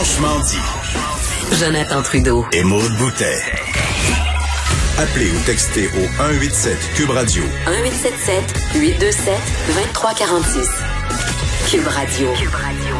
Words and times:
Franchement 0.00 0.38
dit. 0.44 1.56
Jonathan 1.58 2.02
Trudeau. 2.02 2.44
Et 2.52 2.62
Maude 2.62 2.92
Boutet. 2.98 3.34
Appelez 4.96 5.28
ou 5.28 5.40
textez 5.44 5.88
au 5.88 6.06
187 6.22 6.78
Cube 6.94 7.10
Radio. 7.10 7.42
1877 7.66 8.80
827 8.80 9.34
2346. 9.74 10.70
Cube 11.68 11.86
Radio. 11.88 12.28
Cube 12.40 12.54
Radio. 12.54 12.94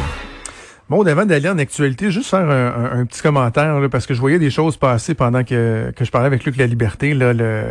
Bon, 0.89 1.07
avant 1.07 1.25
d'aller 1.25 1.49
en 1.49 1.59
actualité, 1.59 2.11
juste 2.11 2.31
faire 2.31 2.41
un, 2.51 2.67
un- 2.67 3.01
un 3.01 3.07
petit 3.07 3.23
commentaire, 3.23 3.79
là, 3.79 3.89
parce 3.89 4.05
que 4.09 4.15
je 4.15 4.19
voyais 4.21 4.41
des 4.41 4.51
choses 4.51 4.77
passer 4.77 5.15
pendant 5.15 5.45
que, 5.45 5.93
que 5.95 6.05
je 6.05 6.11
parlais 6.11 6.27
avec 6.27 6.45
Luc 6.45 6.57
La 6.57 6.67
Liberté. 6.67 7.15
Là, 7.15 7.33
le, 7.33 7.63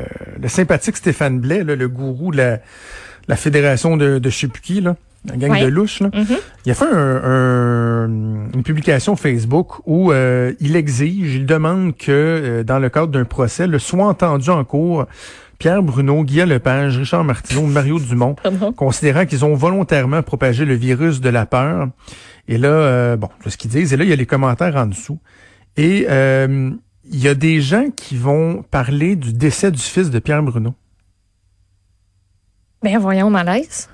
le 0.41 0.47
sympathique 0.47 0.95
Stéphane 0.95 1.41
Blais, 1.41 1.65
là, 1.65 1.75
le 1.75 1.89
gourou 1.89 2.31
de 2.31 2.37
la, 2.37 2.59
la 3.27 3.35
fédération 3.35 3.97
de, 3.97 4.19
de 4.19 4.29
là, 4.81 4.95
la 5.25 5.35
gang 5.37 5.51
Ouais. 5.51 5.61
de 5.63 5.67
louches, 5.67 5.99
là, 5.99 6.09
il 6.65 6.71
a 6.71 6.73
fait 6.73 6.85
un- 6.85 7.21
un- 7.23 8.05
une 8.53 8.63
publication 8.63 9.15
Facebook 9.15 9.73
où 9.85 10.11
euh, 10.11 10.53
il 10.59 10.75
exige, 10.75 11.35
il 11.35 11.45
demande 11.45 11.95
que, 11.97 12.11
euh, 12.11 12.63
dans 12.63 12.79
le 12.79 12.89
cadre 12.89 13.07
d'un 13.07 13.25
procès, 13.25 13.67
le 13.67 13.79
soit 13.79 14.05
entendu 14.07 14.49
en 14.49 14.63
cours 14.63 15.05
Pierre 15.59 15.81
Bruno, 15.81 16.23
Guy 16.23 16.45
Lepage, 16.45 16.97
Richard 16.97 17.23
Martineau, 17.23 17.63
Mario 17.65 17.99
Dumont, 17.99 18.35
Pardon? 18.43 18.71
considérant 18.73 19.25
qu'ils 19.25 19.43
ont 19.43 19.55
volontairement 19.55 20.21
propagé 20.21 20.65
le 20.65 20.75
virus 20.75 21.19
de 21.19 21.29
la 21.29 21.45
peur. 21.45 21.87
Et 22.47 22.57
là, 22.57 22.69
euh, 22.69 23.15
bon, 23.17 23.27
c'est 23.43 23.49
ce 23.49 23.57
qu'ils 23.57 23.71
disent. 23.71 23.91
Et 23.91 23.97
là, 23.97 24.03
il 24.03 24.09
y 24.09 24.13
a 24.13 24.15
les 24.15 24.25
commentaires 24.27 24.75
en 24.75 24.85
dessous. 24.85 25.17
Et 25.75 26.05
euh, 26.09 26.69
il 27.09 27.19
y 27.19 27.27
a 27.27 27.33
des 27.35 27.59
gens 27.59 27.89
qui 27.95 28.15
vont 28.17 28.63
parler 28.69 29.15
du 29.15 29.33
décès 29.33 29.71
du 29.71 29.79
fils 29.81 30.09
de 30.11 30.19
Pierre 30.19 30.43
Bruno. 30.43 30.73
Ben 32.83 32.97
voyons, 32.99 33.29
malaise. 33.29 33.89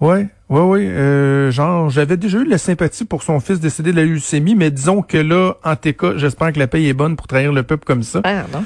Ouais, 0.00 0.28
ouais, 0.52 0.60
ouais. 0.60 0.86
euh, 0.86 1.50
genre, 1.50 1.90
j'avais 1.90 2.16
déjà 2.16 2.38
eu 2.38 2.44
de 2.44 2.50
la 2.50 2.58
sympathie 2.58 3.04
pour 3.04 3.22
son 3.22 3.40
fils 3.40 3.60
décédé 3.60 3.92
de 3.92 3.96
la 3.96 4.04
leucémie, 4.04 4.54
mais 4.54 4.70
disons 4.70 5.02
que 5.02 5.18
là, 5.18 5.54
en 5.64 5.76
TK, 5.76 6.16
j'espère 6.16 6.52
que 6.52 6.58
la 6.58 6.66
paye 6.66 6.88
est 6.88 6.94
bonne 6.94 7.16
pour 7.16 7.26
trahir 7.26 7.52
le 7.52 7.62
peuple 7.62 7.84
comme 7.84 8.02
ça. 8.02 8.22
Pardon. 8.22 8.64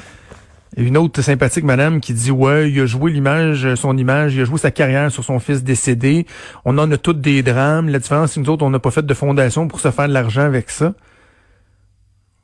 Et 0.75 0.83
une 0.83 0.97
autre 0.97 1.21
sympathique 1.21 1.63
madame 1.63 2.01
qui 2.01 2.13
dit 2.13 2.29
ouais, 2.29 2.69
il 2.69 2.79
a 2.81 2.85
joué 2.85 3.11
l'image, 3.11 3.73
son 3.75 3.97
image, 3.97 4.35
il 4.35 4.41
a 4.41 4.45
joué 4.45 4.57
sa 4.59 4.69
carrière 4.69 5.11
sur 5.11 5.23
son 5.23 5.39
fils 5.39 5.63
décédé. 5.63 6.27
On 6.65 6.77
en 6.77 6.91
a 6.91 6.97
toutes 6.97 7.21
des 7.21 7.41
drames. 7.41 7.89
La 7.89 7.99
différence, 7.99 8.33
c'est 8.33 8.41
que 8.41 8.45
nous 8.45 8.51
autres, 8.51 8.65
on 8.65 8.69
n'a 8.69 8.79
pas 8.79 8.91
fait 8.91 9.05
de 9.05 9.13
fondation 9.13 9.67
pour 9.67 9.79
se 9.79 9.89
faire 9.89 10.07
de 10.07 10.13
l'argent 10.13 10.43
avec 10.43 10.69
ça. 10.69 10.93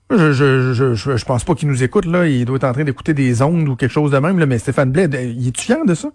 Je, 0.09 0.31
je, 0.31 0.73
je, 0.73 0.93
je, 0.93 1.17
je 1.17 1.25
pense 1.25 1.43
pas 1.43 1.53
qu'il 1.53 1.67
nous 1.67 1.83
écoute, 1.83 2.05
là. 2.05 2.27
Il 2.27 2.45
doit 2.45 2.55
être 2.55 2.63
en 2.63 2.73
train 2.73 2.83
d'écouter 2.83 3.13
des 3.13 3.41
ondes 3.41 3.67
ou 3.67 3.75
quelque 3.75 3.91
chose 3.91 4.11
de 4.11 4.17
même, 4.17 4.39
là. 4.39 4.45
Mais 4.45 4.57
Stéphane 4.57 4.91
Blais, 4.91 5.09
il 5.11 5.47
est-tu 5.47 5.65
fier 5.65 5.85
de 5.85 5.93
ça? 5.93 6.09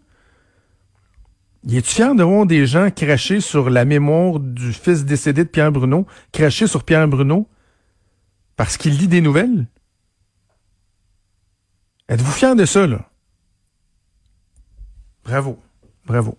Il 1.71 1.77
est-tu 1.77 1.97
fier 1.97 2.15
de 2.15 2.23
voir 2.23 2.47
des 2.47 2.67
gens 2.67 2.91
cracher 2.91 3.43
sur 3.43 3.69
la 3.69 3.85
mémoire 3.85 4.41
du 4.41 4.73
fils 4.73 5.05
décédé 5.05 5.45
de 5.45 5.51
Pierre 5.51 5.71
Bruno, 5.71 6.07
cracher 6.33 6.67
sur 6.67 6.83
Pierre 6.83 7.07
Bruno 7.07 7.47
parce 8.57 8.79
qu'il 8.79 8.97
lit 8.97 9.07
des 9.07 9.21
nouvelles? 9.21 9.67
Êtes-vous 12.09 12.33
fier 12.33 12.57
de 12.57 12.65
ça, 12.65 12.87
là? 12.87 13.11
Bravo. 15.25 15.61
Bravo. 16.07 16.39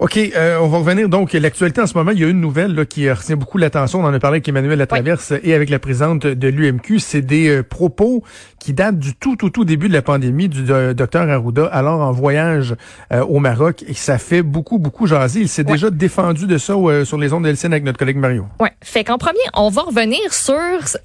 OK, 0.00 0.16
euh, 0.16 0.56
on 0.58 0.68
va 0.68 0.78
revenir 0.78 1.10
donc. 1.10 1.34
L'actualité 1.34 1.82
en 1.82 1.86
ce 1.86 1.92
moment, 1.92 2.10
il 2.10 2.20
y 2.20 2.24
a 2.24 2.28
une 2.28 2.40
nouvelle 2.40 2.74
là, 2.74 2.86
qui 2.86 3.10
retient 3.10 3.36
beaucoup 3.36 3.58
l'attention. 3.58 4.00
On 4.00 4.04
en 4.04 4.14
a 4.14 4.18
parlé 4.18 4.36
avec 4.36 4.48
Emmanuel 4.48 4.78
Latraverse 4.78 5.34
et 5.42 5.52
avec 5.52 5.68
la 5.68 5.78
présidente 5.78 6.26
de 6.26 6.48
l'UMQ. 6.48 6.98
C'est 7.00 7.20
des 7.20 7.50
euh, 7.50 7.62
propos 7.62 8.24
qui 8.58 8.72
datent 8.72 8.98
du 8.98 9.14
tout, 9.14 9.36
tout, 9.36 9.50
tout 9.50 9.66
début 9.66 9.88
de 9.88 9.92
la 9.92 10.00
pandémie 10.00 10.48
du 10.48 10.64
euh, 10.70 10.94
docteur 10.94 11.28
Arruda, 11.28 11.66
alors 11.66 12.00
en 12.00 12.12
voyage 12.12 12.74
euh, 13.12 13.22
au 13.26 13.40
Maroc. 13.40 13.84
Et 13.88 13.92
ça 13.92 14.16
fait 14.16 14.40
beaucoup, 14.40 14.78
beaucoup 14.78 15.06
jaser. 15.06 15.40
Il 15.40 15.50
s'est 15.50 15.64
déjà 15.64 15.90
défendu 15.90 16.46
de 16.46 16.56
ça 16.56 16.72
sur 17.04 17.18
les 17.18 17.34
ondes 17.34 17.44
de 17.44 17.50
LCN 17.50 17.72
avec 17.72 17.84
notre 17.84 17.98
collègue 17.98 18.16
Mario. 18.16 18.46
Ouais. 18.58 18.72
Fait 18.80 19.04
qu'en 19.04 19.18
premier, 19.18 19.38
on 19.52 19.68
va 19.68 19.82
revenir 19.82 20.32
sur 20.32 20.56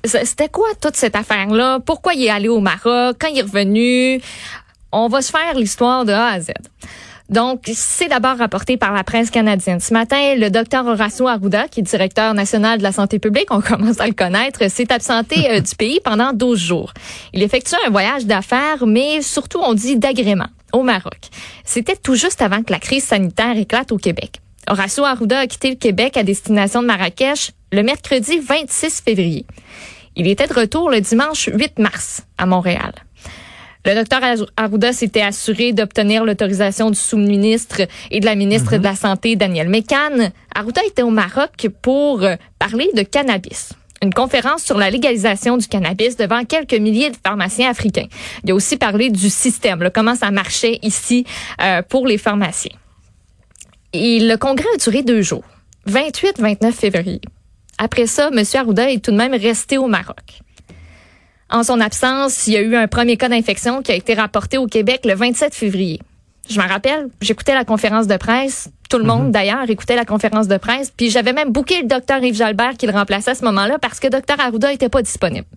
c'était 0.06 0.48
quoi 0.48 0.68
toute 0.80 0.96
cette 0.96 1.18
affaire-là, 1.18 1.82
pourquoi 1.82 2.14
il 2.14 2.24
est 2.24 2.30
allé 2.30 2.48
au 2.48 2.62
Maroc, 2.62 3.18
quand 3.20 3.28
il 3.28 3.40
est 3.40 3.42
revenu? 3.42 4.22
On 4.94 5.10
va 5.10 5.22
se 5.22 5.32
faire 5.32 5.54
l'histoire 5.54 6.06
de 6.06 6.14
A 6.14 6.28
à 6.28 6.40
Z. 6.40 6.52
Donc, 7.30 7.64
c'est 7.74 8.08
d'abord 8.08 8.38
rapporté 8.38 8.78
par 8.78 8.94
la 8.94 9.04
presse 9.04 9.32
canadienne. 9.32 9.80
Ce 9.80 9.94
matin, 9.94 10.36
le 10.36 10.50
docteur 10.50 10.86
Horacio 10.86 11.28
Arruda, 11.28 11.68
qui 11.68 11.80
est 11.80 11.84
directeur 11.84 12.34
national 12.34 12.78
de 12.78 12.84
la 12.84 12.92
santé 12.92 13.18
publique, 13.18 13.48
on 13.50 13.62
commence 13.62 14.00
à 14.00 14.08
le 14.08 14.14
connaître, 14.14 14.70
s'est 14.70 14.92
absenté 14.92 15.50
euh, 15.50 15.60
du 15.60 15.76
pays 15.76 16.00
pendant 16.04 16.34
12 16.34 16.60
jours. 16.60 16.94
Il 17.34 17.42
effectue 17.42 17.76
un 17.86 17.90
voyage 17.90 18.26
d'affaires, 18.26 18.86
mais 18.86 19.22
surtout, 19.22 19.60
on 19.62 19.74
dit 19.74 19.98
d'agrément, 19.98 20.50
au 20.72 20.84
Maroc. 20.84 21.30
C'était 21.64 21.96
tout 21.96 22.16
juste 22.16 22.42
avant 22.42 22.62
que 22.62 22.72
la 22.72 22.80
crise 22.80 23.04
sanitaire 23.04 23.58
éclate 23.58 23.92
au 23.92 23.98
Québec. 23.98 24.40
Horacio 24.70 25.04
Arruda 25.04 25.40
a 25.40 25.48
quitté 25.48 25.70
le 25.70 25.76
Québec 25.76 26.18
à 26.18 26.24
destination 26.24 26.82
de 26.82 26.88
Marrakech 26.88 27.52
le 27.72 27.84
mercredi 27.84 28.40
26 28.40 29.02
février. 29.02 29.46
Il 30.16 30.28
était 30.28 30.48
de 30.48 30.54
retour 30.54 30.90
le 30.90 31.02
dimanche 31.02 31.50
8 31.54 31.80
mars 31.80 32.24
à 32.38 32.46
Montréal. 32.46 32.94
Le 33.86 33.94
docteur 33.94 34.22
Arruda 34.58 34.94
s'était 34.94 35.22
assuré 35.22 35.72
d'obtenir 35.72 36.26
l'autorisation 36.26 36.90
du 36.90 36.98
sous-ministre 36.98 37.82
et 38.10 38.20
de 38.20 38.26
la 38.26 38.34
ministre 38.34 38.78
de 38.78 38.84
la 38.84 38.96
Santé, 38.96 39.36
Daniel 39.36 39.70
Mécan. 39.70 40.32
Arruda 40.56 40.82
était 40.88 41.04
au 41.04 41.12
Maroc 41.12 41.68
pour 41.84 42.24
euh, 42.24 42.36
parler 42.58 42.90
de 42.96 43.04
cannabis. 43.04 43.74
Une 44.02 44.12
conférence 44.12 44.64
sur 44.64 44.80
la 44.80 44.90
légalisation 44.90 45.58
du 45.58 45.68
cannabis 45.68 46.18
devant 46.18 46.44
quelques 46.46 46.74
milliers 46.74 47.12
de 47.12 47.16
pharmaciens 47.24 47.70
africains. 47.70 48.08
Il 48.44 48.52
a 48.52 48.56
aussi 48.56 48.78
parlé 48.78 49.12
du 49.12 49.30
système, 49.30 49.84
là, 49.84 49.92
comment 49.92 50.16
ça 50.16 50.32
marchait 50.32 50.80
ici 50.82 51.24
euh, 51.62 51.84
pour 51.84 52.08
les 52.08 52.18
pharmaciens. 52.18 52.76
Et 53.94 54.20
le 54.20 54.36
congrès 54.38 54.68
a 54.74 54.78
duré 54.78 55.04
deux 55.04 55.22
jours, 55.22 55.46
28-29 55.88 56.72
février. 56.72 57.22
Après 57.78 58.08
ça, 58.08 58.32
M. 58.34 58.44
Arruda 58.56 58.90
est 58.90 59.06
tout 59.06 59.12
de 59.12 59.18
même 59.18 59.36
resté 59.36 59.78
au 59.78 59.86
Maroc. 59.86 60.42
En 61.50 61.64
son 61.64 61.80
absence, 61.80 62.48
il 62.48 62.54
y 62.54 62.58
a 62.58 62.62
eu 62.62 62.76
un 62.76 62.88
premier 62.88 63.18
cas 63.18 63.30
d'infection 63.30 63.84
qui 63.84 63.92
a 63.92 63.96
été 63.96 64.16
rapporté 64.16 64.58
au 64.58 64.66
Québec 64.66 65.02
le 65.06 65.14
27 65.14 65.54
février. 65.54 66.02
Je 66.50 66.60
m'en 66.60 66.68
rappelle, 66.68 67.08
j'écoutais 67.22 67.54
la 67.54 67.66
conférence 67.66 68.08
de 68.08 68.18
presse. 68.18 68.70
Tout 68.90 68.98
le 68.98 69.04
monde, 69.04 69.32
d'ailleurs, 69.32 69.70
écoutait 69.70 69.96
la 69.96 70.06
conférence 70.06 70.48
de 70.48 70.58
presse. 70.58 70.92
Puis 70.96 71.10
j'avais 71.10 71.34
même 71.34 71.52
booké 71.52 71.82
le 71.82 71.88
docteur 71.88 72.24
Yves 72.24 72.36
Jalbert 72.36 72.78
qui 72.78 72.88
le 72.88 72.94
remplaçait 72.94 73.32
à 73.32 73.36
ce 73.36 73.44
moment-là 73.46 73.78
parce 73.80 74.00
que 74.00 74.08
docteur 74.08 74.40
Arruda 74.40 74.72
était 74.72 74.90
pas 74.90 75.02
disponible. 75.02 75.48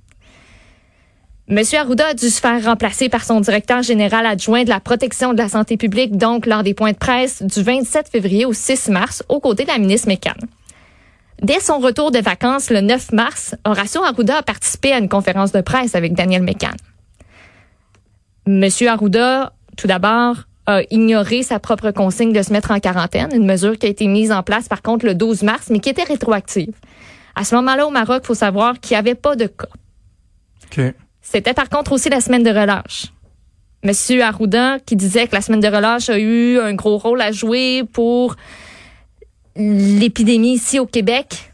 Monsieur 1.49 1.78
Arruda 1.78 2.09
a 2.09 2.15
dû 2.15 2.28
se 2.28 2.41
faire 2.41 2.62
remplacer 2.62 3.09
par 3.09 3.25
son 3.25 3.41
directeur 3.41 3.82
général 3.82 4.26
adjoint 4.26 4.65
de 4.65 4.69
la 4.69 4.81
protection 4.81 5.32
de 5.32 5.38
la 5.38 5.49
santé 5.49 5.78
publique, 5.78 6.16
donc 6.16 6.44
lors 6.44 6.62
des 6.62 6.75
points 6.75 6.93
de 6.93 6.99
presse 6.99 7.43
du 7.43 7.62
27 7.62 8.09
février 8.09 8.44
au 8.44 8.53
6 8.53 8.88
mars, 8.91 9.22
aux 9.31 9.41
côtés 9.41 9.65
de 9.65 9.69
la 9.69 9.78
ministre 9.78 10.09
Mécan. 10.09 10.34
Dès 11.43 11.60
son 11.60 11.78
retour 11.78 12.10
de 12.10 12.19
vacances 12.19 12.71
le 12.71 12.81
9 12.81 13.12
mars, 13.12 13.54
Horacio 13.65 14.03
Arruda 14.03 14.38
a 14.38 14.43
participé 14.43 14.93
à 14.93 14.99
une 14.99 15.09
conférence 15.09 15.53
de 15.53 15.60
presse 15.60 15.94
avec 15.94 16.15
Daniel 16.15 16.43
Mécan. 16.43 16.72
Monsieur 18.47 18.88
Arruda, 18.88 19.53
tout 19.76 19.87
d'abord, 19.87 20.37
a 20.66 20.82
ignoré 20.91 21.43
sa 21.43 21.60
propre 21.60 21.93
consigne 21.93 22.32
de 22.32 22.43
se 22.43 22.53
mettre 22.53 22.72
en 22.72 22.81
quarantaine, 22.81 23.31
une 23.32 23.47
mesure 23.47 23.78
qui 23.78 23.87
a 23.87 23.88
été 23.88 24.06
mise 24.06 24.32
en 24.32 24.43
place 24.43 24.69
par 24.69 24.82
contre 24.82 25.06
le 25.06 25.15
12 25.15 25.43
mars, 25.43 25.69
mais 25.71 25.78
qui 25.78 25.88
était 25.88 26.03
rétroactive. 26.03 26.75
À 27.37 27.44
ce 27.44 27.55
moment-là, 27.55 27.87
au 27.87 27.91
Maroc, 27.91 28.23
il 28.25 28.26
faut 28.26 28.34
savoir 28.34 28.81
qu'il 28.81 28.94
n'y 28.94 28.99
avait 28.99 29.14
pas 29.14 29.37
de 29.37 29.46
cas. 29.46 29.69
OK. 30.64 30.94
C'était 31.23 31.55
par 31.55 31.69
contre 31.69 31.93
aussi 31.93 32.08
la 32.08 32.20
semaine 32.20 32.43
de 32.43 32.50
relâche. 32.50 33.06
Monsieur 33.84 34.25
Arruda 34.25 34.79
qui 34.81 34.96
disait 34.96 35.29
que 35.29 35.37
la 35.37 35.41
semaine 35.41 35.61
de 35.61 35.69
relâche 35.69 36.11
a 36.11 36.19
eu 36.19 36.58
un 36.58 36.75
gros 36.75 36.99
rôle 36.99 37.20
à 37.20 37.31
jouer 37.31 37.84
pour 37.93 38.34
l'épidémie 39.58 40.55
ici 40.55 40.78
au 40.78 40.87
Québec. 40.87 41.50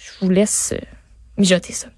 Je 0.00 0.24
vous 0.24 0.30
laisse 0.30 0.72
euh, 0.72 0.84
mijoter 1.36 1.72
ça. 1.72 1.88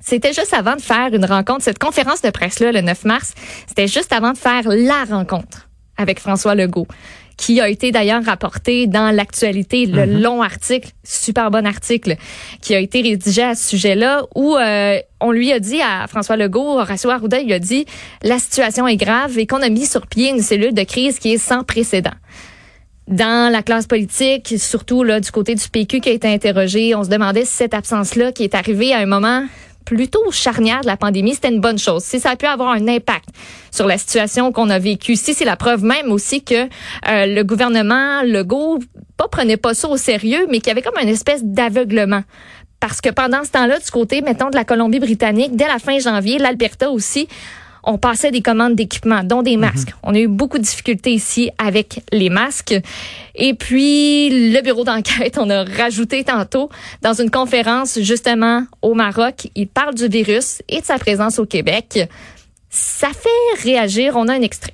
C'était 0.00 0.32
juste 0.32 0.52
avant 0.52 0.74
de 0.74 0.80
faire 0.80 1.14
une 1.14 1.24
rencontre, 1.24 1.62
cette 1.62 1.78
conférence 1.78 2.22
de 2.22 2.30
presse-là, 2.30 2.72
le 2.72 2.80
9 2.80 3.04
mars, 3.04 3.34
c'était 3.68 3.86
juste 3.86 4.12
avant 4.12 4.32
de 4.32 4.38
faire 4.38 4.64
la 4.66 5.04
rencontre 5.04 5.68
avec 5.96 6.18
François 6.18 6.56
Legault, 6.56 6.88
qui 7.36 7.60
a 7.60 7.68
été 7.68 7.92
d'ailleurs 7.92 8.24
rapporté 8.24 8.88
dans 8.88 9.14
l'actualité, 9.14 9.86
le 9.86 10.04
long 10.04 10.42
article, 10.42 10.90
super 11.04 11.52
bon 11.52 11.64
article, 11.64 12.16
qui 12.60 12.74
a 12.74 12.80
été 12.80 13.02
rédigé 13.02 13.42
à 13.42 13.54
ce 13.54 13.68
sujet-là, 13.68 14.24
où 14.34 14.56
euh, 14.56 14.98
on 15.20 15.30
lui 15.30 15.52
a 15.52 15.60
dit 15.60 15.80
à 15.80 16.08
François 16.08 16.36
Legault, 16.36 16.80
Horacio 16.80 17.10
Arruda, 17.10 17.38
il 17.38 17.52
a 17.52 17.60
dit, 17.60 17.86
la 18.22 18.40
situation 18.40 18.88
est 18.88 18.96
grave 18.96 19.38
et 19.38 19.46
qu'on 19.46 19.62
a 19.62 19.68
mis 19.68 19.86
sur 19.86 20.08
pied 20.08 20.30
une 20.30 20.42
cellule 20.42 20.74
de 20.74 20.82
crise 20.82 21.20
qui 21.20 21.34
est 21.34 21.38
sans 21.38 21.62
précédent. 21.62 22.14
Dans 23.08 23.52
la 23.52 23.62
classe 23.62 23.86
politique, 23.86 24.54
surtout 24.58 25.02
là 25.02 25.20
du 25.20 25.30
côté 25.30 25.54
du 25.54 25.68
PQ 25.68 26.00
qui 26.00 26.08
a 26.08 26.12
été 26.12 26.28
interrogé, 26.28 26.94
on 26.94 27.04
se 27.04 27.08
demandait 27.08 27.44
si 27.44 27.54
cette 27.54 27.74
absence-là 27.74 28.32
qui 28.32 28.44
est 28.44 28.54
arrivée 28.54 28.92
à 28.92 28.98
un 28.98 29.06
moment 29.06 29.44
plutôt 29.84 30.30
charnière 30.30 30.80
de 30.82 30.86
la 30.86 30.96
pandémie, 30.96 31.34
c'était 31.34 31.48
une 31.48 31.60
bonne 31.60 31.78
chose. 31.78 32.04
Si 32.04 32.20
ça 32.20 32.30
a 32.30 32.36
pu 32.36 32.46
avoir 32.46 32.70
un 32.70 32.86
impact 32.88 33.28
sur 33.70 33.86
la 33.86 33.98
situation 33.98 34.52
qu'on 34.52 34.70
a 34.70 34.78
vécue, 34.78 35.16
si 35.16 35.34
c'est 35.34 35.44
la 35.44 35.56
preuve 35.56 35.84
même 35.84 36.10
aussi 36.12 36.42
que 36.44 36.64
euh, 36.64 37.26
le 37.26 37.42
gouvernement 37.42 38.22
Legault 38.22 38.78
pas 39.16 39.28
prenait 39.28 39.56
pas 39.56 39.74
ça 39.74 39.88
au 39.88 39.96
sérieux, 39.96 40.46
mais 40.48 40.58
qu'il 40.58 40.68
y 40.68 40.70
avait 40.70 40.82
comme 40.82 40.98
une 41.00 41.08
espèce 41.08 41.42
d'aveuglement. 41.44 42.22
Parce 42.80 43.00
que 43.00 43.10
pendant 43.10 43.44
ce 43.44 43.50
temps-là, 43.52 43.78
du 43.78 43.90
côté, 43.92 44.22
mettons, 44.22 44.50
de 44.50 44.56
la 44.56 44.64
Colombie-Britannique, 44.64 45.54
dès 45.54 45.68
la 45.68 45.78
fin 45.78 45.98
janvier, 46.00 46.38
l'Alberta 46.38 46.90
aussi, 46.90 47.28
on 47.84 47.98
passait 47.98 48.30
des 48.30 48.42
commandes 48.42 48.74
d'équipements, 48.74 49.24
dont 49.24 49.42
des 49.42 49.56
masques. 49.56 49.88
Mhm. 49.88 49.94
On 50.04 50.14
a 50.14 50.18
eu 50.18 50.28
beaucoup 50.28 50.58
de 50.58 50.62
difficultés 50.62 51.12
ici 51.12 51.50
avec 51.58 52.00
les 52.12 52.30
masques. 52.30 52.74
Et 53.34 53.54
puis, 53.54 54.52
le 54.52 54.60
bureau 54.62 54.84
d'enquête, 54.84 55.38
on 55.38 55.50
a 55.50 55.64
rajouté 55.64 56.24
tantôt 56.24 56.70
dans 57.02 57.14
une 57.14 57.30
conférence 57.30 57.98
justement 58.00 58.64
au 58.82 58.94
Maroc, 58.94 59.48
il 59.54 59.68
parle 59.68 59.94
du 59.94 60.08
virus 60.08 60.62
et 60.68 60.80
de 60.80 60.84
sa 60.84 60.98
présence 60.98 61.38
au 61.38 61.46
Québec. 61.46 62.08
Ça 62.70 63.08
fait 63.08 63.62
réagir. 63.62 64.16
On 64.16 64.28
a 64.28 64.34
un 64.34 64.42
extrait. 64.42 64.72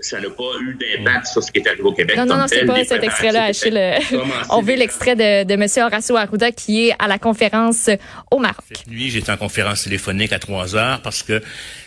ça 0.00 0.20
n'a 0.20 0.28
pas 0.30 0.42
eu 0.60 0.74
d'impact 0.74 1.26
sur 1.26 1.42
ce 1.42 1.50
qui 1.52 1.58
est 1.60 1.66
arrivé 1.66 1.82
au 1.82 1.92
Québec. 1.92 2.16
Non, 2.16 2.26
non, 2.26 2.36
non, 2.36 2.46
c'est 2.46 2.64
pas 2.64 2.84
cet 2.84 3.02
extrait-là, 3.02 3.44
Achille. 3.44 3.80
On 4.50 4.62
veut 4.62 4.74
l'extrait 4.76 5.16
de, 5.16 5.44
de 5.44 5.52
M. 5.54 5.66
Horacio 5.84 6.16
Arruda 6.16 6.52
qui 6.52 6.88
est 6.88 6.94
à 6.98 7.08
la 7.08 7.18
conférence 7.18 7.90
au 8.30 8.38
Maroc. 8.38 8.64
Cette 8.68 8.86
nuit, 8.86 9.10
j'étais 9.10 9.32
en 9.32 9.36
conférence 9.36 9.84
téléphonique 9.84 10.32
à 10.32 10.38
3 10.38 10.76
heures 10.76 11.00
parce 11.02 11.22
que 11.22 11.42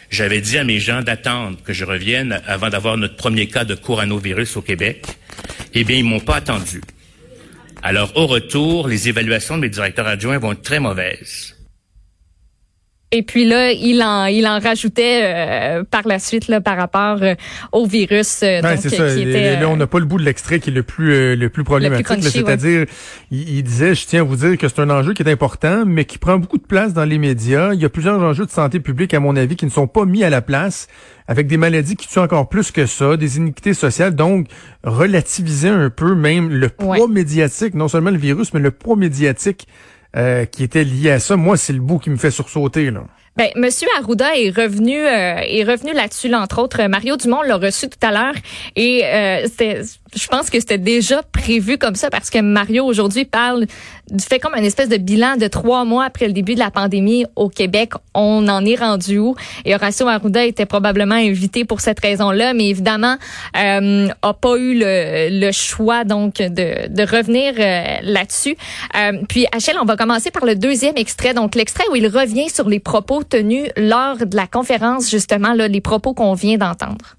j'avais 0.10 0.42
dit 0.42 0.58
à 0.58 0.64
mes 0.64 0.80
gens 0.80 1.02
d'attendre 1.02 1.58
que 1.64 1.74
je 1.74 1.84
revienne 1.84 2.42
avant 2.48 2.70
d'avoir 2.70 2.98
notre 2.98 3.16
premier 3.16 3.48
cas 3.48 3.66
de 3.66 3.76
coronavirus 3.76 4.58
au 4.58 4.62
Québec. 4.62 5.06
Eh 5.74 5.84
bien, 5.84 5.98
ils 5.98 6.06
m'ont 6.06 6.20
pas 6.20 6.38
attendu. 6.38 6.82
Alors, 7.84 8.16
au 8.16 8.28
retour, 8.28 8.88
les 8.88 9.10
évaluations 9.10 9.58
de 9.58 9.62
mes 9.62 9.70
directeurs 9.70 10.08
adjoints 10.08 10.38
vont 10.38 10.54
être 10.54 10.62
très 10.62 10.80
mauvaises. 10.80 11.57
Et 13.12 13.24
puis 13.24 13.46
là, 13.46 13.72
il 13.72 14.04
en, 14.04 14.26
il 14.26 14.46
en 14.46 14.60
rajoutait 14.60 15.22
euh, 15.24 15.84
par 15.90 16.06
la 16.06 16.20
suite 16.20 16.50
là, 16.50 16.60
par 16.60 16.76
rapport 16.76 17.20
euh, 17.22 17.36
au 17.72 17.86
virus. 17.86 18.44
euh, 18.44 18.62
Ouais, 18.62 18.74
donc, 18.76 18.80
c'est 18.82 19.00
euh, 19.00 19.08
ça. 19.10 19.16
qui 19.16 19.22
Et 19.22 19.30
était, 19.30 19.60
Là, 19.62 19.70
on 19.70 19.78
n'a 19.78 19.88
pas 19.88 20.00
le 20.00 20.06
bout 20.06 20.18
de 20.18 20.26
l'extrait 20.26 20.60
qui 20.60 20.72
est 20.72 20.74
le 20.74 20.84
plus 20.84 21.14
euh, 21.14 21.36
le 21.38 21.48
plus 21.50 21.64
problématique. 21.64 22.22
C'est-à-dire, 22.22 22.86
il, 23.32 23.50
il 23.50 23.64
disait, 23.64 23.96
je 23.96 24.06
tiens 24.06 24.22
à 24.22 24.24
vous 24.24 24.36
dire 24.36 24.58
que 24.58 24.68
c'est 24.68 24.80
un 24.82 24.90
enjeu 24.90 25.14
qui 25.14 25.24
est 25.24 25.32
important, 25.32 25.84
mais 25.86 26.04
qui 26.04 26.18
prend 26.18 26.38
beaucoup 26.38 26.58
de 26.58 26.66
place 26.66 26.94
dans 26.94 27.06
les 27.06 27.18
médias. 27.18 27.74
Il 27.74 27.80
y 27.80 27.86
a 27.86 27.90
plusieurs 27.90 28.20
enjeux 28.22 28.46
de 28.46 28.52
santé 28.52 28.82
publique, 28.82 29.14
à 29.14 29.22
mon 29.22 29.38
avis, 29.38 29.56
qui 29.56 29.66
ne 29.66 29.72
sont 29.72 29.88
pas 29.88 30.04
mis 30.04 30.26
à 30.26 30.30
la 30.30 30.42
place, 30.42 30.90
avec 31.30 31.48
des 31.48 31.56
maladies 31.58 31.96
qui 31.96 32.10
tuent 32.10 32.20
encore 32.20 32.50
plus 32.50 32.72
que 32.72 32.86
ça, 32.86 33.16
des 33.16 33.38
iniquités 33.38 33.74
sociales. 33.74 34.16
Donc, 34.16 34.48
relativiser 34.84 35.70
un 35.70 35.90
peu 35.90 36.14
même 36.14 36.50
le 36.50 36.68
poids 36.68 36.98
Ouais. 37.00 37.08
médiatique, 37.08 37.74
non 37.74 37.88
seulement 37.88 38.12
le 38.12 38.18
virus, 38.18 38.54
mais 38.54 38.60
le 38.60 38.72
poids 38.72 38.98
médiatique 38.98 39.66
euh, 40.18 40.46
qui 40.46 40.64
était 40.64 40.84
lié 40.84 41.12
à 41.12 41.20
ça. 41.20 41.36
Moi, 41.36 41.58
c'est 41.58 41.74
le 41.74 41.80
bout 41.80 42.00
qui 42.00 42.10
me 42.10 42.18
fait 42.18 42.32
sursauter. 42.32 42.90
Là. 42.92 43.04
Ben, 43.38 43.50
Monsieur 43.56 43.88
Arruda 44.00 44.36
est 44.36 44.50
revenu 44.50 44.98
euh, 44.98 45.36
est 45.44 45.64
revenu 45.64 45.94
là-dessus, 45.94 46.28
là, 46.28 46.42
entre 46.42 46.60
autres. 46.60 46.82
Mario 46.88 47.18
Dumont 47.18 47.44
l'a 47.44 47.58
reçu 47.58 47.88
tout 47.88 48.00
à 48.02 48.12
l'heure 48.12 48.34
et 48.76 49.06
euh, 49.06 49.48
je 50.16 50.28
pense 50.28 50.50
que 50.50 50.60
c'était 50.60 50.78
déjà 50.78 51.22
prévu 51.22 51.78
comme 51.78 51.96
ça 51.96 52.10
parce 52.10 52.30
que 52.30 52.40
Mario 52.40 52.86
aujourd'hui 52.86 53.26
parle 53.26 53.66
du 54.10 54.24
fait 54.24 54.40
comme 54.40 54.56
une 54.56 54.64
espèce 54.64 54.90
de 54.90 54.98
bilan 54.98 55.36
de 55.36 55.48
trois 55.48 55.84
mois 55.84 56.06
après 56.06 56.28
le 56.28 56.34
début 56.34 56.56
de 56.56 56.60
la 56.60 56.72
pandémie 56.72 57.26
au 57.36 57.50
Québec. 57.50 57.92
On 58.14 58.48
en 58.48 58.66
est 58.66 58.76
rendu 58.76 59.20
où? 59.20 59.36
Et 59.66 59.76
Horacio 59.76 60.08
Arruda 60.08 60.46
était 60.46 60.66
probablement 60.66 61.16
invité 61.16 61.66
pour 61.66 61.82
cette 61.82 62.00
raison-là, 62.00 62.54
mais 62.54 62.70
évidemment 62.70 63.18
euh, 63.58 64.08
a 64.22 64.34
pas 64.34 64.58
eu 64.58 64.80
le, 64.80 65.40
le 65.40 65.52
choix 65.52 66.06
donc 66.06 66.36
de, 66.36 66.88
de 66.88 67.02
revenir 67.04 67.54
euh, 67.60 67.98
là-dessus. 68.02 68.56
Euh, 68.96 69.22
puis 69.28 69.46
Achille, 69.52 69.78
on 69.82 69.86
va 69.86 69.98
commencer 69.98 70.32
par 70.32 70.46
le 70.46 70.56
deuxième 70.56 70.98
extrait, 70.98 71.34
donc 71.34 71.56
l'extrait 71.56 71.84
où 71.92 71.96
il 71.96 72.08
revient 72.08 72.50
sur 72.50 72.70
les 72.70 72.80
propos 72.80 73.24
tenus 73.30 73.70
lors 73.78 74.18
de 74.18 74.36
la 74.36 74.48
conférence 74.48 75.10
justement 75.10 75.54
là, 75.54 75.68
les 75.68 75.82
propos 75.82 76.14
qu'on 76.14 76.34
vient 76.34 76.58
d'entendre. 76.58 77.16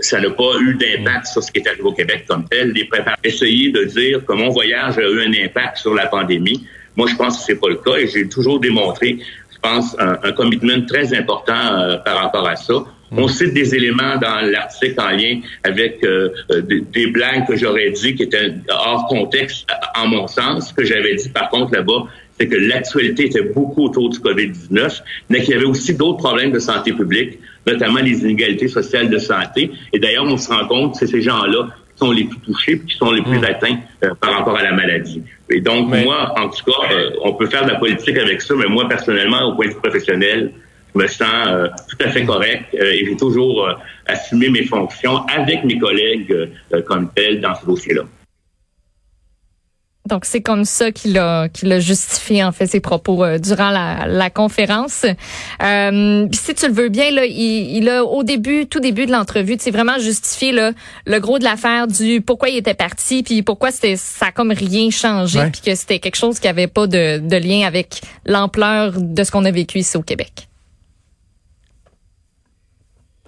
ça 0.00 0.20
n'a 0.20 0.30
pas 0.30 0.52
eu 0.60 0.74
d'impact 0.74 1.26
sur 1.26 1.42
ce 1.42 1.50
qui 1.50 1.60
est 1.60 1.66
arrivé 1.66 1.82
au 1.82 1.92
Québec 1.92 2.24
comme 2.28 2.48
tel. 2.48 2.70
Les 2.72 2.84
préparateurs 2.84 3.18
essayer 3.24 3.70
de 3.70 3.84
dire 3.84 4.24
que 4.24 4.32
mon 4.32 4.50
voyage 4.50 4.98
a 4.98 5.02
eu 5.02 5.20
un 5.22 5.44
impact 5.44 5.78
sur 5.78 5.94
la 5.94 6.06
pandémie. 6.06 6.66
Moi, 6.96 7.08
je 7.08 7.16
pense 7.16 7.38
que 7.38 7.44
c'est 7.44 7.60
pas 7.60 7.68
le 7.68 7.76
cas 7.76 7.96
et 7.96 8.06
j'ai 8.06 8.28
toujours 8.28 8.60
démontré, 8.60 9.18
je 9.52 9.58
pense, 9.58 9.96
un, 9.98 10.18
un 10.22 10.32
commitment 10.32 10.84
très 10.86 11.14
important 11.14 11.52
euh, 11.54 11.96
par 11.98 12.18
rapport 12.18 12.48
à 12.48 12.56
ça. 12.56 12.74
On 13.12 13.26
cite 13.26 13.54
des 13.54 13.74
éléments 13.74 14.16
dans 14.18 14.40
l'article 14.48 15.00
en 15.00 15.10
lien 15.10 15.40
avec 15.64 16.02
euh, 16.04 16.30
euh, 16.52 16.60
des, 16.60 16.80
des 16.80 17.06
blagues 17.08 17.46
que 17.46 17.56
j'aurais 17.56 17.90
dit 17.90 18.14
qui 18.14 18.22
étaient 18.22 18.54
hors 18.68 19.06
contexte, 19.08 19.66
en 19.96 20.06
mon 20.06 20.28
sens. 20.28 20.72
Que 20.72 20.84
j'avais 20.84 21.16
dit, 21.16 21.28
par 21.28 21.48
contre, 21.50 21.74
là-bas, 21.74 22.04
c'est 22.40 22.48
que 22.48 22.56
l'actualité 22.56 23.26
était 23.26 23.42
beaucoup 23.42 23.84
autour 23.84 24.08
du 24.08 24.18
COVID-19, 24.18 25.02
mais 25.28 25.40
qu'il 25.40 25.50
y 25.50 25.56
avait 25.56 25.66
aussi 25.66 25.94
d'autres 25.94 26.18
problèmes 26.18 26.52
de 26.52 26.58
santé 26.58 26.92
publique, 26.94 27.38
notamment 27.66 28.00
les 28.00 28.18
inégalités 28.20 28.68
sociales 28.68 29.10
de 29.10 29.18
santé. 29.18 29.70
Et 29.92 29.98
d'ailleurs, 29.98 30.24
on 30.24 30.38
se 30.38 30.48
rend 30.48 30.66
compte 30.66 30.92
que 30.92 31.00
c'est 31.00 31.06
ces 31.06 31.20
gens-là 31.20 31.68
qui 31.92 31.98
sont 31.98 32.12
les 32.12 32.24
plus 32.24 32.38
touchés 32.38 32.76
puis 32.76 32.86
qui 32.86 32.96
sont 32.96 33.12
les 33.12 33.20
plus 33.20 33.44
atteints 33.44 33.76
euh, 34.04 34.14
par 34.18 34.32
rapport 34.38 34.56
à 34.56 34.62
la 34.62 34.72
maladie. 34.72 35.22
Et 35.50 35.60
donc, 35.60 35.90
Mais- 35.90 36.02
moi, 36.02 36.32
en 36.38 36.48
tout 36.48 36.64
cas, 36.64 36.94
euh, 36.94 37.10
on 37.22 37.34
peut 37.34 37.46
faire 37.46 37.64
de 37.66 37.72
la 37.72 37.78
politique 37.78 38.16
avec 38.16 38.40
ça, 38.40 38.54
mais 38.56 38.68
moi, 38.68 38.88
personnellement, 38.88 39.42
au 39.50 39.54
point 39.54 39.66
de 39.66 39.72
vue 39.72 39.78
professionnel, 39.78 40.52
je 40.94 40.98
me 40.98 41.06
sens 41.08 41.28
euh, 41.46 41.68
tout 41.90 42.02
à 42.02 42.08
fait 42.08 42.24
correct 42.24 42.64
et 42.72 43.04
j'ai 43.04 43.16
toujours 43.16 43.68
assumé 44.06 44.48
mes 44.48 44.64
fonctions 44.64 45.26
avec 45.26 45.62
mes 45.64 45.78
collègues 45.78 46.34
comme 46.86 47.10
tel 47.14 47.40
dans 47.40 47.54
ce 47.54 47.66
dossier-là. 47.66 48.04
Donc 50.08 50.24
c'est 50.24 50.40
comme 50.40 50.64
ça 50.64 50.90
qu'il 50.92 51.18
a 51.18 51.48
qu'il 51.50 51.70
a 51.72 51.78
justifié 51.78 52.42
en 52.42 52.52
fait 52.52 52.66
ses 52.66 52.80
propos 52.80 53.22
euh, 53.22 53.38
durant 53.38 53.70
la, 53.70 54.06
la 54.06 54.30
conférence. 54.30 55.04
Euh, 55.62 56.26
si 56.32 56.54
tu 56.54 56.66
le 56.66 56.72
veux 56.72 56.88
bien 56.88 57.10
là, 57.10 57.26
il, 57.26 57.76
il 57.76 57.88
a 57.88 58.02
au 58.04 58.24
début, 58.24 58.66
tout 58.66 58.80
début 58.80 59.04
de 59.06 59.12
l'entrevue, 59.12 59.56
c'est 59.60 59.70
vraiment 59.70 59.98
justifié 59.98 60.52
là, 60.52 60.72
le 61.06 61.18
gros 61.20 61.38
de 61.38 61.44
l'affaire 61.44 61.86
du 61.86 62.22
pourquoi 62.22 62.48
il 62.48 62.56
était 62.56 62.74
parti, 62.74 63.22
puis 63.22 63.42
pourquoi 63.42 63.70
c'était 63.70 63.96
ça 63.96 64.26
a 64.28 64.32
comme 64.32 64.52
rien 64.52 64.90
changé, 64.90 65.38
Ouais. 65.38 65.50
puis 65.50 65.60
que 65.60 65.74
c'était 65.74 65.98
quelque 65.98 66.16
chose 66.16 66.40
qui 66.40 66.48
avait 66.48 66.66
pas 66.66 66.86
de, 66.86 67.18
de 67.18 67.36
lien 67.36 67.66
avec 67.66 68.00
l'ampleur 68.24 68.94
de 68.96 69.22
ce 69.22 69.30
qu'on 69.30 69.44
a 69.44 69.50
vécu 69.50 69.78
ici 69.78 69.96
au 69.98 70.02
Québec. 70.02 70.48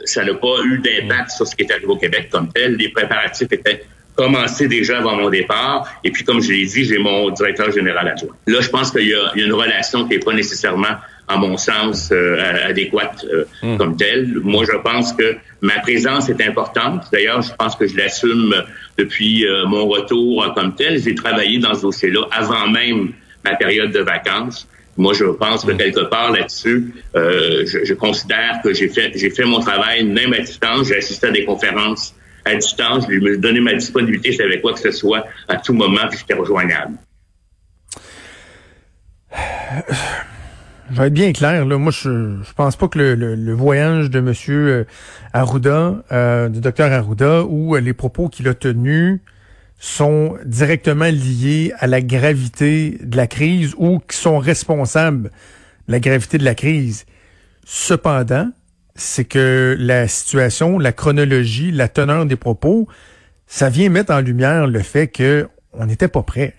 ça 0.05 0.25
n'a 0.25 0.35
pas 0.35 0.57
eu 0.65 0.79
d'impact 0.81 1.31
sur 1.31 1.47
ce 1.47 1.55
qui 1.55 1.63
est 1.63 1.71
arrivé 1.71 1.87
au 1.87 1.97
Québec 1.97 2.29
comme 2.31 2.51
tel. 2.53 2.75
Les 2.77 2.89
préparatifs 2.89 3.53
étaient 3.53 3.85
commencés 4.15 4.69
déjà 4.69 4.99
avant 4.99 5.17
mon 5.17 5.31
départ. 5.31 5.89
Et 6.05 6.11
puis, 6.11 6.25
comme 6.25 6.41
je 6.41 6.53
l'ai 6.53 6.67
dit, 6.67 6.85
j'ai 6.85 6.99
mon 6.99 7.31
directeur 7.31 7.71
général 7.73 8.09
adjoint. 8.09 8.37
Là, 8.47 8.61
je 8.61 8.69
pense 8.69 8.91
qu'il 8.91 9.09
y, 9.09 9.15
a 9.15 9.33
une 9.35 9.53
relation 9.53 10.05
qui 10.05 10.15
n'est 10.15 10.21
pas 10.21 10.35
nécessairement, 10.35 10.97
à 11.29 11.37
mon 11.37 11.57
sens, 11.57 12.11
euh, 12.13 12.69
adéquate 12.69 13.25
euh, 13.33 13.77
comme 13.79 13.97
telle. 13.97 14.41
Moi, 14.43 14.65
je 14.71 14.77
pense 14.79 15.13
que 15.13 15.37
ma 15.63 15.79
présence 15.79 16.29
est 16.29 16.41
importante. 16.43 17.05
D'ailleurs, 17.13 17.41
je 17.43 17.53
pense 17.55 17.77
que 17.77 17.87
je 17.87 17.97
l'assume 17.97 18.55
depuis 18.99 19.47
euh, 19.47 19.67
mon 19.67 19.87
retour 19.87 20.45
euh, 20.45 20.51
comme 20.51 20.75
tel. 20.75 21.01
J'ai 21.01 21.15
travaillé 21.15 21.59
dans 21.59 21.75
ce 21.75 21.83
dossier-là 21.83 22.27
avant 22.33 22.69
même 22.69 23.13
ma 23.45 23.55
période 23.57 23.93
de 23.93 24.01
vacances. 24.01 24.69
Moi, 24.97 25.15
je 25.15 25.25
pense 25.25 25.65
que 25.65 25.73
quelque 25.73 26.01
part 26.01 26.33
là-dessus, 26.33 26.93
euh, 27.17 27.65
je, 27.65 27.85
je 27.85 27.95
considère 27.95 28.61
que 28.63 28.75
j'ai 28.75 28.89
fait 28.89 29.13
j'ai 29.15 29.31
fait 29.31 29.45
mon 29.45 29.61
travail 29.61 30.05
même 30.05 30.35
à 30.35 30.41
distance. 30.41 30.89
J'ai 30.89 30.97
assisté 30.97 31.29
à 31.29 31.31
des 31.31 31.45
conférences 31.45 32.15
à 32.45 32.55
distance. 32.55 33.07
Je 33.09 33.19
me 33.19 33.37
donné 33.39 33.61
ma 33.61 33.75
disponibilité, 33.75 34.33
c'est 34.33 34.45
avec 34.45 34.63
quoi 34.63 34.73
que 34.73 34.81
ce 34.81 34.91
soit 34.91 35.25
à 35.49 35.57
tout 35.57 35.73
moment, 35.73 36.07
puis 36.11 36.19
j'étais 36.19 36.35
rejoignable. 36.35 36.97
Je 40.91 40.97
vais 41.01 41.07
être 41.07 41.15
bien 41.15 41.33
clair, 41.33 41.65
là. 41.65 41.79
Moi, 41.79 41.91
je, 41.93 42.37
je 42.43 42.53
pense 42.55 42.77
pas 42.77 42.89
que 42.89 42.99
le, 42.99 43.15
le- 43.15 43.35
le 43.35 43.53
voyage 43.55 44.11
de 44.11 44.21
Monsieur 44.21 44.69
euh, 44.69 44.85
Arruda, 45.33 46.03
euh, 46.13 46.49
du 46.49 46.61
docteur 46.61 46.93
Arruda, 46.93 47.45
ou 47.45 47.75
euh, 47.77 47.81
les 47.81 47.95
propos 47.95 48.29
qu'il 48.29 48.47
a 48.49 48.55
tenus 48.55 49.21
sont 49.79 50.37
directement 50.45 51.07
liés 51.07 51.73
à 51.79 51.87
la 51.87 52.03
gravité 52.03 52.99
de 53.03 53.17
la 53.17 53.27
crise 53.27 53.75
ou 53.79 54.01
qui 54.01 54.17
sont 54.17 54.39
responsables 54.39 55.31
de 55.89 55.93
la 55.93 55.99
gravité 56.01 56.37
de 56.39 56.45
la 56.45 56.55
crise. 56.55 57.07
Cependant, 57.65 58.51
c'est 58.95 59.25
que 59.25 59.77
la 59.79 60.07
situation, 60.09 60.79
la 60.79 60.93
chronologie, 60.93 61.71
la 61.73 61.89
teneur 61.89 62.27
des 62.27 62.37
propos, 62.37 62.89
ça 63.47 63.69
vient 63.69 63.89
mettre 63.89 64.13
en 64.13 64.21
lumière 64.21 64.67
le 64.67 64.81
fait 64.81 65.09
que 65.09 65.49
on 65.73 65.87
n'était 65.87 66.09
pas 66.09 66.23
prêt 66.23 66.55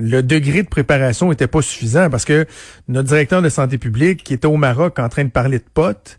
le 0.00 0.22
degré 0.22 0.64
de 0.64 0.68
préparation 0.68 1.30
était 1.30 1.46
pas 1.46 1.62
suffisant 1.62 2.10
parce 2.10 2.24
que 2.24 2.46
notre 2.88 3.08
directeur 3.08 3.42
de 3.42 3.48
santé 3.48 3.78
publique 3.78 4.24
qui 4.24 4.34
était 4.34 4.48
au 4.48 4.56
Maroc 4.56 4.98
en 4.98 5.08
train 5.08 5.22
de 5.24 5.30
parler 5.30 5.58
de 5.58 5.64
potes, 5.72 6.18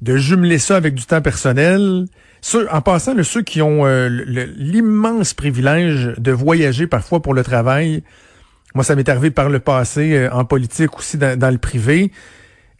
de 0.00 0.16
jumeler 0.16 0.58
ça 0.58 0.76
avec 0.76 0.94
du 0.94 1.04
temps 1.04 1.20
personnel. 1.20 2.06
Ceux, 2.40 2.66
en 2.72 2.80
passant, 2.80 3.12
là, 3.14 3.22
ceux 3.22 3.42
qui 3.42 3.60
ont 3.60 3.84
euh, 3.84 4.08
le- 4.08 4.44
l'immense 4.56 5.34
privilège 5.34 6.14
de 6.16 6.32
voyager 6.32 6.86
parfois 6.86 7.20
pour 7.20 7.34
le 7.34 7.42
travail, 7.44 8.02
moi 8.74 8.82
ça 8.82 8.96
m'est 8.96 9.10
arrivé 9.10 9.30
par 9.30 9.50
le 9.50 9.58
passé 9.58 10.14
euh, 10.14 10.30
en 10.32 10.46
politique 10.46 10.96
aussi 10.98 11.18
dans 11.18 11.52
le 11.52 11.58
privé, 11.58 12.12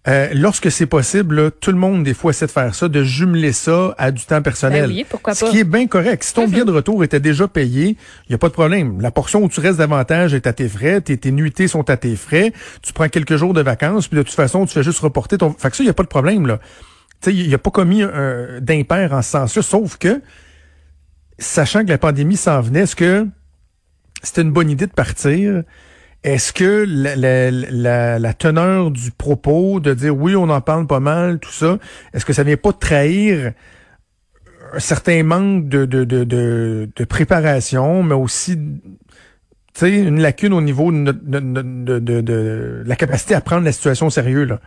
Euh, 0.08 0.28
lorsque 0.32 0.70
c'est 0.70 0.86
possible, 0.86 1.34
là, 1.42 1.50
tout 1.50 1.70
le 1.70 1.76
monde, 1.76 2.04
des 2.04 2.14
fois, 2.14 2.30
essaie 2.30 2.46
de 2.46 2.50
faire 2.50 2.74
ça, 2.74 2.88
de 2.88 3.04
jumeler 3.04 3.52
ça 3.52 3.94
à 3.98 4.10
du 4.10 4.24
temps 4.24 4.40
personnel. 4.40 4.86
Ben 4.86 4.96
oui, 4.96 5.06
pourquoi 5.06 5.34
Ce 5.34 5.44
pas. 5.44 5.50
qui 5.50 5.58
est 5.58 5.64
bien 5.64 5.86
correct. 5.86 6.24
Si 6.24 6.32
ton 6.32 6.48
billet 6.48 6.64
de 6.64 6.70
retour 6.70 7.04
était 7.04 7.20
déjà 7.20 7.46
payé, 7.46 7.98
il 8.26 8.30
n'y 8.30 8.34
a 8.34 8.38
pas 8.38 8.48
de 8.48 8.54
problème. 8.54 9.02
La 9.02 9.10
portion 9.10 9.42
où 9.44 9.48
tu 9.50 9.60
restes 9.60 9.76
davantage 9.76 10.32
est 10.32 10.46
à 10.46 10.54
tes 10.54 10.68
frais, 10.70 11.02
tes, 11.02 11.18
tes 11.18 11.32
nuitées 11.32 11.68
sont 11.68 11.90
à 11.90 11.98
tes 11.98 12.16
frais, 12.16 12.54
tu 12.80 12.94
prends 12.94 13.08
quelques 13.08 13.36
jours 13.36 13.52
de 13.52 13.60
vacances, 13.60 14.08
puis 14.08 14.16
de 14.16 14.22
toute 14.22 14.34
façon, 14.34 14.64
tu 14.64 14.72
fais 14.72 14.82
juste 14.82 15.00
reporter 15.00 15.36
ton... 15.36 15.52
Fait 15.52 15.68
que 15.68 15.76
ça, 15.76 15.82
il 15.82 15.86
n'y 15.86 15.90
a 15.90 15.94
pas 15.94 16.02
de 16.02 16.08
problème, 16.08 16.46
là. 16.46 16.60
Tu 17.20 17.30
sais, 17.30 17.36
il 17.36 17.48
n'y 17.48 17.54
a 17.54 17.58
pas 17.58 17.70
commis 17.70 18.02
un, 18.02 18.58
d'impair 18.62 19.12
en 19.12 19.20
ce 19.20 19.32
sens-là, 19.32 19.60
sauf 19.60 19.98
que, 19.98 20.22
sachant 21.38 21.84
que 21.84 21.90
la 21.90 21.98
pandémie 21.98 22.38
s'en 22.38 22.62
venait, 22.62 22.80
est-ce 22.80 22.96
que 22.96 23.26
c'était 24.22 24.40
une 24.40 24.52
bonne 24.52 24.70
idée 24.70 24.86
de 24.86 24.92
partir? 24.92 25.62
Est-ce 26.22 26.52
que 26.52 26.84
la, 26.86 27.16
la, 27.50 28.18
la, 28.18 28.34
teneur 28.34 28.90
du 28.90 29.10
propos, 29.10 29.80
de 29.80 29.94
dire 29.94 30.14
oui, 30.14 30.36
on 30.36 30.50
en 30.50 30.60
parle 30.60 30.86
pas 30.86 31.00
mal, 31.00 31.38
tout 31.38 31.50
ça, 31.50 31.78
est-ce 32.12 32.26
que 32.26 32.34
ça 32.34 32.42
vient 32.42 32.58
pas 32.58 32.74
trahir 32.74 33.52
un 34.72 34.78
certain 34.78 35.22
manque 35.22 35.68
de, 35.68 35.86
de, 35.86 36.04
de, 36.04 36.24
de, 36.24 37.04
préparation, 37.04 38.02
mais 38.02 38.14
aussi 38.14 38.58
une 39.82 40.20
lacune 40.20 40.52
au 40.52 40.60
niveau 40.60 40.92
de, 40.92 41.10
de, 41.10 41.98
de, 41.98 42.20
de 42.20 42.82
la 42.84 42.96
capacité 42.96 43.34
à 43.34 43.40
prendre 43.40 43.64
la 43.64 43.72
situation 43.72 44.08
au 44.08 44.10
sérieux, 44.10 44.44
là? 44.44 44.60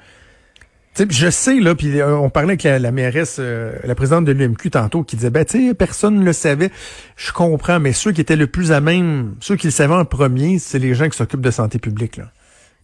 Tu 0.96 1.04
sais, 1.04 1.08
je 1.10 1.30
sais, 1.32 1.60
là, 1.60 1.74
puis 1.74 2.00
euh, 2.00 2.16
on 2.18 2.30
parlait 2.30 2.50
avec 2.52 2.64
la, 2.64 2.78
la 2.78 2.92
mairesse, 2.92 3.38
euh, 3.40 3.74
la 3.84 3.96
présidente 3.96 4.26
de 4.26 4.32
l'UMQ 4.32 4.70
tantôt, 4.70 5.04
qui 5.04 5.16
disait, 5.16 5.32
ben, 5.32 5.44
tu 5.44 5.74
personne 5.74 6.20
ne 6.20 6.24
le 6.24 6.34
savait. 6.34 6.70
Je 7.18 7.32
comprends, 7.32 7.80
mais 7.80 7.94
ceux 7.94 8.12
qui 8.12 8.22
étaient 8.22 8.36
le 8.36 8.46
plus 8.48 8.72
à 8.72 8.80
même, 8.80 9.34
ceux 9.40 9.56
qui 9.56 9.68
le 9.68 9.72
savaient 9.72 9.96
en 9.96 10.06
premier, 10.06 10.60
c'est 10.60 10.78
les 10.80 10.94
gens 10.94 11.10
qui 11.10 11.18
s'occupent 11.18 11.42
de 11.42 11.52
santé 11.52 11.80
publique, 11.80 12.18
là. 12.18 12.26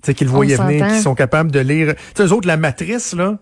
Tu 0.01 0.13
qui 0.13 0.23
le 0.23 0.29
voyaient 0.31 0.55
venir, 0.69 0.85
qui 0.95 1.01
sont 1.01 1.13
capables 1.13 1.51
de 1.51 1.59
lire. 1.59 1.93
Tu 2.15 2.21
eux 2.23 2.31
autres, 2.31 2.47
la 2.47 2.55
matrice, 2.57 3.13
là, 3.13 3.37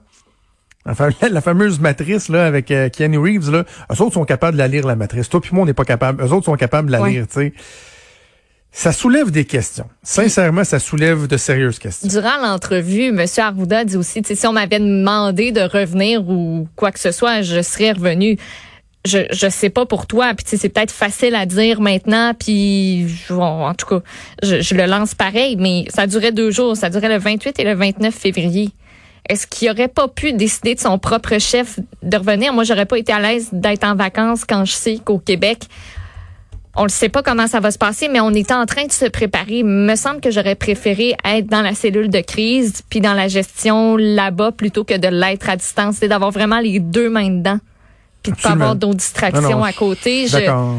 la, 0.85 0.95
fa- 0.95 1.09
la 1.29 1.41
fameuse 1.41 1.79
matrice, 1.79 2.27
là, 2.29 2.45
avec 2.47 2.71
euh, 2.71 2.89
Keanu 2.89 3.19
Reeves, 3.19 3.51
là, 3.51 3.63
eux 3.91 4.01
autres 4.01 4.13
sont 4.15 4.25
capables 4.25 4.53
de 4.53 4.57
la 4.57 4.67
lire, 4.67 4.85
la 4.87 4.95
matrice. 4.95 5.29
Toi 5.29 5.39
puis 5.39 5.51
moi, 5.53 5.63
on 5.63 5.65
n'est 5.65 5.73
pas 5.75 5.85
capable. 5.85 6.23
Eux 6.23 6.31
autres 6.33 6.45
sont 6.45 6.55
capables 6.55 6.87
de 6.87 6.91
la 6.93 7.01
Ouais. 7.03 7.11
lire, 7.11 7.27
tu 7.27 7.33
sais. 7.35 7.53
Ça 8.79 8.91
soulève 8.91 9.31
des 9.31 9.43
questions. 9.43 9.87
Sincèrement, 10.03 10.63
ça 10.63 10.77
soulève 10.77 11.25
de 11.25 11.35
sérieuses 11.35 11.79
questions. 11.79 12.07
Durant 12.07 12.37
l'entrevue, 12.43 13.05
M. 13.07 13.25
Arruda 13.37 13.83
dit 13.83 13.97
aussi, 13.97 14.21
tu 14.21 14.27
sais, 14.27 14.35
si 14.35 14.45
on 14.45 14.53
m'avait 14.53 14.77
demandé 14.77 15.51
de 15.51 15.61
revenir 15.61 16.29
ou 16.29 16.67
quoi 16.75 16.91
que 16.91 16.99
ce 16.99 17.09
soit, 17.11 17.41
je 17.41 17.63
serais 17.63 17.93
revenu. 17.93 18.37
Je 19.03 19.19
je 19.31 19.49
sais 19.49 19.71
pas 19.71 19.87
pour 19.87 20.05
toi, 20.05 20.33
puis 20.35 20.45
c'est 20.59 20.69
peut-être 20.69 20.91
facile 20.91 21.33
à 21.33 21.47
dire 21.47 21.81
maintenant, 21.81 22.35
puis 22.35 23.07
je- 23.07 23.33
en 23.33 23.73
tout 23.73 23.87
cas, 23.87 23.99
je, 24.43 24.61
je 24.61 24.75
le 24.75 24.85
lance 24.85 25.15
pareil, 25.15 25.55
mais 25.57 25.85
ça 25.89 26.05
durait 26.05 26.31
deux 26.31 26.51
jours, 26.51 26.77
ça 26.77 26.91
durait 26.91 27.09
le 27.09 27.17
28 27.17 27.57
et 27.59 27.63
le 27.63 27.73
29 27.73 28.13
février. 28.13 28.69
Est-ce 29.27 29.47
qu'il 29.47 29.71
aurait 29.71 29.87
pas 29.87 30.07
pu 30.07 30.33
décider 30.33 30.75
de 30.75 30.79
son 30.79 30.99
propre 30.99 31.39
chef 31.39 31.79
de 32.03 32.15
revenir? 32.17 32.53
Moi, 32.53 32.63
j'aurais 32.63 32.85
pas 32.85 32.99
été 32.99 33.11
à 33.11 33.19
l'aise 33.19 33.49
d'être 33.51 33.85
en 33.85 33.95
vacances 33.95 34.45
quand 34.45 34.65
je 34.65 34.73
sais 34.73 34.99
qu'au 35.03 35.17
Québec, 35.17 35.61
on 36.77 36.83
ne 36.83 36.89
sait 36.89 37.09
pas 37.09 37.23
comment 37.23 37.47
ça 37.47 37.59
va 37.59 37.71
se 37.71 37.77
passer, 37.77 38.07
mais 38.07 38.19
on 38.19 38.31
est 38.31 38.51
en 38.51 38.65
train 38.65 38.85
de 38.85 38.91
se 38.91 39.05
préparer. 39.05 39.63
Me 39.63 39.95
semble 39.95 40.21
que 40.21 40.31
j'aurais 40.31 40.55
préféré 40.55 41.15
être 41.25 41.47
dans 41.47 41.61
la 41.61 41.73
cellule 41.73 42.09
de 42.09 42.19
crise 42.21 42.81
puis 42.89 43.01
dans 43.01 43.13
la 43.13 43.27
gestion 43.27 43.97
là-bas 43.97 44.51
plutôt 44.51 44.83
que 44.83 44.97
de 44.97 45.07
l'être 45.07 45.49
à 45.49 45.55
distance. 45.55 45.97
C'est 45.99 46.07
d'avoir 46.07 46.31
vraiment 46.31 46.59
les 46.59 46.79
deux 46.79 47.09
mains 47.09 47.29
dedans 47.29 47.59
puis 48.23 48.31
de 48.31 48.37
pas 48.37 48.49
avoir 48.51 48.75
d'autres 48.75 48.97
distractions 48.97 49.41
Non, 49.41 49.49
non, 49.57 49.63
à 49.63 49.73
côté. 49.73 50.27
Je- 50.27 50.33
D'accord. 50.33 50.75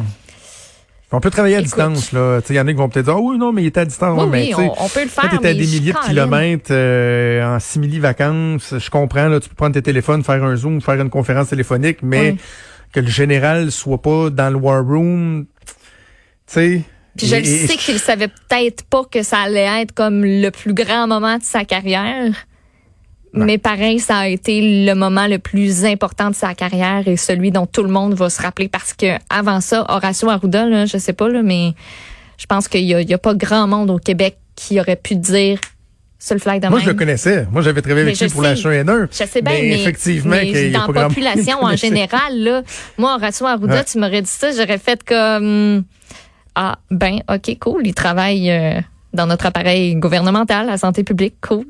On 1.10 1.20
peut 1.20 1.30
travailler 1.30 1.54
à 1.56 1.60
Écoute. 1.60 1.68
distance, 1.74 2.12
là. 2.12 2.40
Tu 2.42 2.52
Il 2.52 2.56
y 2.56 2.60
en 2.60 2.66
a 2.66 2.70
qui 2.70 2.76
vont 2.76 2.90
peut-être 2.90 3.06
dire, 3.06 3.14
ah 3.16 3.20
oui, 3.20 3.38
non, 3.38 3.50
mais 3.50 3.62
il 3.62 3.66
était 3.68 3.80
à 3.80 3.84
distance. 3.86 4.20
Oui, 4.22 4.28
mais, 4.30 4.42
oui, 4.42 4.48
tu 4.50 4.54
on, 4.56 4.84
on 4.84 4.88
peut 4.90 5.00
le 5.04 5.08
Quand 5.08 5.22
faire. 5.22 5.40
t'es 5.40 5.48
à 5.48 5.54
des 5.54 5.60
milliers 5.66 5.92
de 5.94 6.06
kilomètres, 6.06 6.66
euh, 6.70 7.56
en 7.56 7.58
simili-vacances, 7.58 8.74
je 8.78 8.90
comprends, 8.90 9.26
là, 9.28 9.40
tu 9.40 9.48
peux 9.48 9.54
prendre 9.54 9.72
tes 9.72 9.80
téléphones, 9.80 10.22
faire 10.22 10.44
un 10.44 10.54
Zoom, 10.54 10.82
faire 10.82 11.00
une 11.00 11.08
conférence 11.08 11.48
téléphonique, 11.48 12.00
mais 12.02 12.32
Oui. 12.32 12.38
que 12.92 13.00
le 13.00 13.06
général 13.06 13.72
soit 13.72 14.02
pas 14.02 14.28
dans 14.28 14.50
le 14.50 14.56
war 14.56 14.84
room, 14.84 15.46
tu 15.46 15.57
sais. 16.48 16.82
Puis 17.16 17.26
je 17.26 17.36
le 17.36 17.44
sais 17.44 17.76
qu'il 17.76 17.98
savait 17.98 18.28
peut-être 18.28 18.84
pas 18.84 19.02
que 19.10 19.22
ça 19.22 19.38
allait 19.38 19.82
être 19.82 19.92
comme 19.92 20.24
le 20.24 20.50
plus 20.50 20.72
grand 20.74 21.06
moment 21.08 21.36
de 21.38 21.42
sa 21.42 21.64
carrière. 21.64 22.32
Mais 23.34 23.58
pareil, 23.58 23.98
ça 24.00 24.18
a 24.18 24.28
été 24.28 24.84
le 24.86 24.94
moment 24.94 25.26
le 25.26 25.38
plus 25.38 25.84
important 25.84 26.30
de 26.30 26.34
sa 26.34 26.54
carrière 26.54 27.06
et 27.06 27.16
celui 27.16 27.50
dont 27.50 27.66
tout 27.66 27.82
le 27.82 27.90
monde 27.90 28.14
va 28.14 28.30
se 28.30 28.40
rappeler 28.40 28.68
parce 28.68 28.94
que 28.94 29.16
avant 29.30 29.60
ça, 29.60 29.84
Horacio 29.88 30.28
Arruda, 30.30 30.64
là, 30.66 30.86
je 30.86 30.96
sais 30.96 31.12
pas, 31.12 31.28
là, 31.28 31.42
mais 31.42 31.74
je 32.38 32.46
pense 32.46 32.68
qu'il 32.68 32.84
y 32.84 32.94
a, 32.94 33.00
il 33.00 33.08
y 33.08 33.14
a 33.14 33.18
pas 33.18 33.34
grand 33.34 33.66
monde 33.68 33.90
au 33.90 33.98
Québec 33.98 34.38
qui 34.56 34.80
aurait 34.80 34.96
pu 34.96 35.14
dire 35.16 35.60
ce 36.18 36.34
le 36.34 36.40
flag 36.40 36.62
de 36.62 36.68
Moi, 36.68 36.78
même. 36.78 36.84
je 36.86 36.90
le 36.90 36.96
connaissais. 36.96 37.46
Moi, 37.52 37.62
j'avais 37.62 37.82
travaillé 37.82 38.06
avec 38.06 38.18
lui 38.20 38.28
pour 38.28 38.42
sais. 38.42 38.48
la 38.48 38.82
H1N1. 38.82 39.08
Je 39.12 39.24
sais 39.30 39.42
bien, 39.42 39.52
mais, 39.52 39.80
effectivement, 39.82 40.30
mais 40.30 40.70
dans 40.70 40.86
la 40.90 41.04
population 41.08 41.62
en 41.62 41.76
général, 41.76 42.38
là, 42.38 42.62
moi, 42.96 43.14
Horacio 43.16 43.46
Arruda, 43.46 43.74
Ouais. 43.74 43.84
tu 43.84 43.98
m'aurais 43.98 44.22
dit 44.22 44.30
ça, 44.30 44.50
j'aurais 44.52 44.78
fait 44.78 45.04
comme 45.04 45.84
ah 46.60 46.78
ben 46.90 47.20
ok 47.32 47.56
cool, 47.60 47.86
il 47.86 47.94
travaille 47.94 48.50
euh, 48.50 48.80
dans 49.12 49.26
notre 49.26 49.46
appareil 49.46 49.94
gouvernemental, 49.94 50.66
la 50.66 50.76
santé 50.76 51.04
publique, 51.04 51.36
cool. 51.40 51.64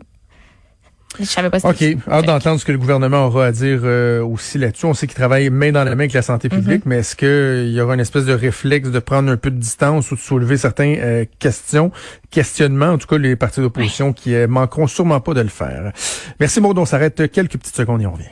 Je 1.18 1.24
savais 1.24 1.50
pas. 1.50 1.58
OK. 1.58 1.76
c'était- 1.78 1.96
Hâte 2.10 2.24
d'entendre 2.26 2.58
ce 2.60 2.64
que 2.64 2.72
le 2.72 2.78
gouvernement 2.78 3.26
aura 3.26 3.46
à 3.46 3.52
dire 3.52 3.80
euh, 3.84 4.22
aussi 4.24 4.56
là-dessus. 4.56 4.86
On 4.86 4.94
sait 4.94 5.06
qu'il 5.06 5.16
travaille 5.16 5.50
main 5.50 5.72
dans 5.72 5.84
la 5.84 5.90
main 5.94 6.00
avec 6.04 6.12
la 6.14 6.22
santé 6.22 6.48
publique, 6.48 6.84
mais 6.86 6.98
est-ce 6.98 7.16
qu'il 7.16 7.70
y 7.72 7.80
aura 7.80 7.94
une 7.94 8.00
espèce 8.00 8.24
de 8.24 8.32
réflexe 8.32 8.90
de 8.90 8.98
prendre 8.98 9.30
un 9.30 9.36
peu 9.36 9.50
de 9.50 9.56
distance 9.58 10.10
ou 10.10 10.14
de 10.16 10.20
soulever 10.20 10.56
certains 10.56 10.94
euh, 10.98 11.24
questions, 11.38 11.90
questionnements, 12.30 12.90
en 12.92 12.98
tout 12.98 13.08
cas 13.08 13.18
les 13.18 13.36
partis 13.36 13.60
d'opposition 13.60 14.12
qui 14.14 14.34
euh, 14.34 14.46
manqueront 14.48 14.86
sûrement 14.86 15.20
pas 15.20 15.34
de 15.34 15.40
le 15.42 15.48
faire. 15.48 15.92
Merci 16.40 16.60
Maud, 16.62 16.78
on 16.78 16.86
s'arrête 16.86 17.30
quelques 17.30 17.58
petites 17.58 17.76
secondes 17.76 18.00
et 18.02 18.06
on 18.06 18.12
revient. 18.12 18.24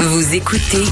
Vous 0.00 0.34
écoutez 0.34 0.84